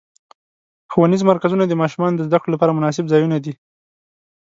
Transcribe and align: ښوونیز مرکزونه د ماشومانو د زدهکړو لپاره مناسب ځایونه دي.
ښوونیز 0.91 1.21
مرکزونه 1.31 1.63
د 1.67 1.73
ماشومانو 1.81 2.15
د 2.17 2.21
زدهکړو 2.27 2.53
لپاره 2.53 2.75
مناسب 2.77 3.05
ځایونه 3.13 3.37
دي. 3.45 3.53